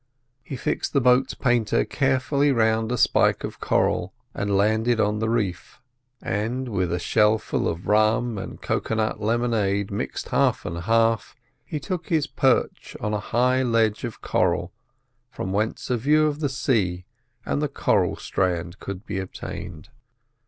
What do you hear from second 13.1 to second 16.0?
a high ledge of coral from whence a